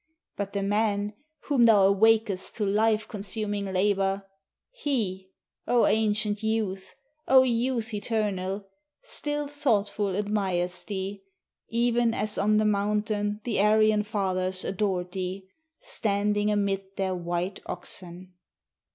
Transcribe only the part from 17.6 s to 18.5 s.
oxen.